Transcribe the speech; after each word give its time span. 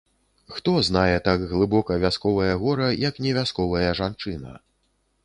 Хто 0.53 0.71
знае 0.87 1.17
так 1.27 1.43
глыбока 1.51 1.97
вясковае 2.05 2.49
гора, 2.63 2.87
як 3.09 3.21
не 3.27 3.37
вясковая 3.39 3.91
жанчына?! 4.01 4.57